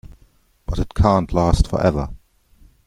But 0.65 0.79
it 0.79 0.95
can't 0.95 1.31
last 1.31 1.67
for 1.67 1.79
ever. 1.79 2.09